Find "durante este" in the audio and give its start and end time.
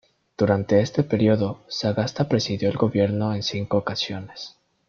0.35-1.03